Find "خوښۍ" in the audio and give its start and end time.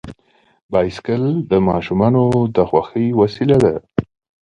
2.69-3.07